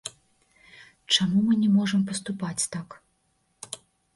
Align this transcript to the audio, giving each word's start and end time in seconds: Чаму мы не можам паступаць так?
Чаму 1.17 1.43
мы 1.49 1.53
не 1.65 1.69
можам 1.75 2.01
паступаць 2.09 2.69
так? 2.77 2.99